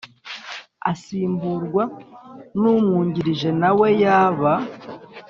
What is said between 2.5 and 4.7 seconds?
n umwungirije nawe yaba